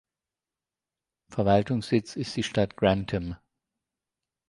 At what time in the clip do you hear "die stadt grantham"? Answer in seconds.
2.35-3.35